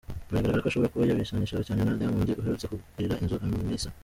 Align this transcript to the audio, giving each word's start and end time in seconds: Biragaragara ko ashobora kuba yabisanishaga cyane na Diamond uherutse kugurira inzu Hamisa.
Biragaragara 0.29 0.63
ko 0.63 0.67
ashobora 0.69 0.91
kuba 0.91 1.07
yabisanishaga 1.09 1.63
cyane 1.67 1.81
na 1.83 1.97
Diamond 1.99 2.29
uherutse 2.39 2.65
kugurira 2.67 3.19
inzu 3.23 3.35
Hamisa. 3.41 3.89